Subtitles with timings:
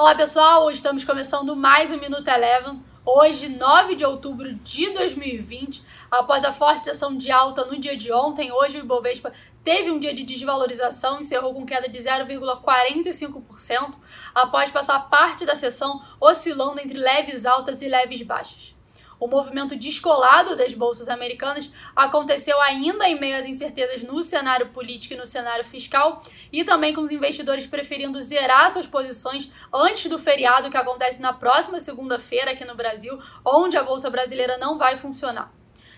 [0.00, 2.80] Olá pessoal, hoje estamos começando mais um Minuto Eleven.
[3.04, 8.12] Hoje, 9 de outubro de 2020, após a forte sessão de alta no dia de
[8.12, 9.32] ontem, hoje o Ibovespa
[9.64, 13.94] teve um dia de desvalorização, encerrou com queda de 0,45%,
[14.32, 18.77] após passar parte da sessão oscilando entre leves altas e leves baixas.
[19.20, 25.14] O movimento descolado das bolsas americanas aconteceu ainda em meio às incertezas no cenário político
[25.14, 26.22] e no cenário fiscal,
[26.52, 31.32] e também com os investidores preferindo zerar suas posições antes do feriado que acontece na
[31.32, 35.52] próxima segunda-feira aqui no Brasil, onde a bolsa brasileira não vai funcionar.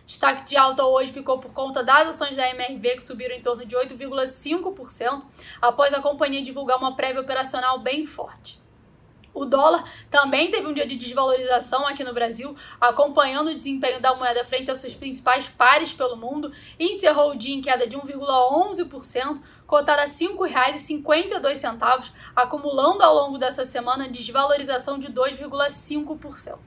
[0.07, 3.65] Destaque de alta hoje ficou por conta das ações da MRV, que subiram em torno
[3.65, 5.23] de 8,5%,
[5.61, 8.61] após a companhia divulgar uma prévia operacional bem forte.
[9.33, 14.15] O dólar também teve um dia de desvalorização aqui no Brasil, acompanhando o desempenho da
[14.15, 19.41] moeda frente aos seus principais pares pelo mundo, encerrou o dia em queda de 1,11%,
[19.67, 26.59] cotada a R$ 5,52, acumulando ao longo dessa semana desvalorização de 2,5%.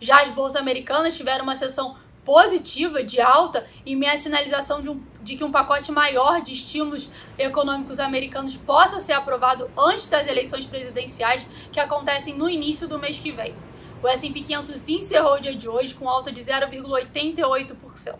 [0.00, 1.96] Já as bolsas americanas tiveram uma sessão
[2.28, 7.08] positiva de alta e minha sinalização de, um, de que um pacote maior de estímulos
[7.38, 13.18] econômicos americanos possa ser aprovado antes das eleições presidenciais que acontecem no início do mês
[13.18, 13.54] que vem.
[14.02, 18.18] O S&P 500 encerrou o dia de hoje com alta de 0,88%.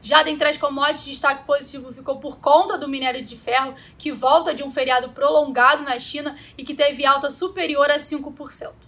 [0.00, 4.54] Já dentre as commodities, destaque positivo ficou por conta do minério de ferro, que volta
[4.54, 8.87] de um feriado prolongado na China e que teve alta superior a 5%.